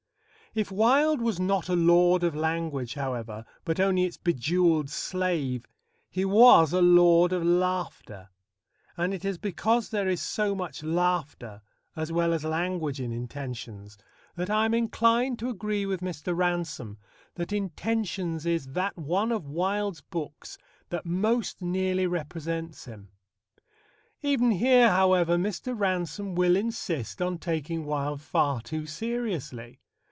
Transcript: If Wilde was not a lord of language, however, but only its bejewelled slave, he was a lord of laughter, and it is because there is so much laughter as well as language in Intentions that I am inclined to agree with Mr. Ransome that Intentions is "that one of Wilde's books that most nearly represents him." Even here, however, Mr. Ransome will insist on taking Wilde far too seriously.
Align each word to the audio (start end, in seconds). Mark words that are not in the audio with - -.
If 0.53 0.69
Wilde 0.69 1.21
was 1.21 1.39
not 1.39 1.69
a 1.69 1.77
lord 1.77 2.25
of 2.25 2.35
language, 2.35 2.95
however, 2.95 3.45
but 3.63 3.79
only 3.79 4.03
its 4.03 4.17
bejewelled 4.17 4.89
slave, 4.89 5.65
he 6.09 6.25
was 6.25 6.73
a 6.73 6.81
lord 6.81 7.31
of 7.31 7.41
laughter, 7.41 8.27
and 8.97 9.13
it 9.13 9.23
is 9.23 9.37
because 9.37 9.87
there 9.87 10.09
is 10.09 10.21
so 10.21 10.53
much 10.53 10.83
laughter 10.83 11.61
as 11.95 12.11
well 12.11 12.33
as 12.33 12.43
language 12.43 12.99
in 12.99 13.13
Intentions 13.13 13.97
that 14.35 14.49
I 14.49 14.65
am 14.65 14.73
inclined 14.73 15.39
to 15.39 15.47
agree 15.47 15.85
with 15.85 16.01
Mr. 16.01 16.35
Ransome 16.35 16.97
that 17.35 17.53
Intentions 17.53 18.45
is 18.45 18.73
"that 18.73 18.97
one 18.97 19.31
of 19.31 19.47
Wilde's 19.47 20.01
books 20.01 20.57
that 20.89 21.05
most 21.05 21.61
nearly 21.61 22.07
represents 22.07 22.83
him." 22.83 23.07
Even 24.21 24.51
here, 24.51 24.89
however, 24.89 25.37
Mr. 25.37 25.73
Ransome 25.79 26.35
will 26.35 26.57
insist 26.57 27.21
on 27.21 27.37
taking 27.37 27.85
Wilde 27.85 28.19
far 28.21 28.59
too 28.59 28.85
seriously. 28.85 29.79